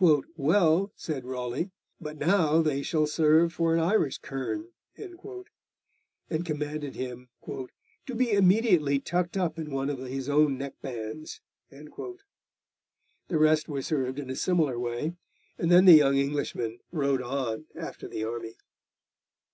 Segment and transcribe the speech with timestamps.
[0.00, 5.18] 'Well,' said Raleigh, 'but now they shall serve for an Irish kern,' and
[6.46, 12.16] commanded him 'to be immediately tucked up in one of his own neck bands.' The
[13.28, 15.16] rest were served in a similar way,
[15.58, 18.56] and then the young Englishman rode on after the army.